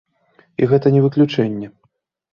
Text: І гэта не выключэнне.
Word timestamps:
І 0.61 0.69
гэта 0.71 0.87
не 0.97 1.03
выключэнне. 1.05 1.67